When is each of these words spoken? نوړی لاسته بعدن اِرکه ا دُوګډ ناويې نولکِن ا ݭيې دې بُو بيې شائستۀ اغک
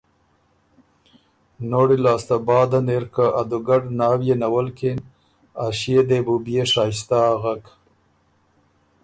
نوړی 1.71 1.97
لاسته 2.05 2.35
بعدن 2.47 2.85
اِرکه 2.95 3.25
ا 3.39 3.41
دُوګډ 3.49 3.83
ناويې 3.99 4.35
نولکِن 4.41 4.97
ا 5.63 5.65
ݭيې 5.79 6.01
دې 6.09 6.19
بُو 6.25 6.35
بيې 6.45 6.63
شائستۀ 6.71 7.19
اغک 7.33 7.63